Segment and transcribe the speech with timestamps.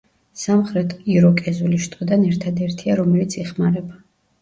[0.43, 4.05] სამხრეთ იროკეზული შტოდან ერთადერთია, რომელიც იხმარება.